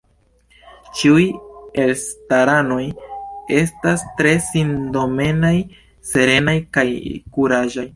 [0.99, 1.25] Ĉiuj
[1.83, 2.81] estraranoj
[3.61, 5.57] estas tre sindonemaj,
[6.15, 6.89] serenaj kaj
[7.39, 7.89] kuraĝaj.